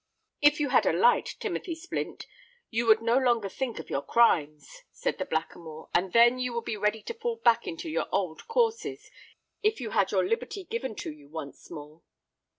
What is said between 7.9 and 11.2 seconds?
old courses, if you had your liberty given to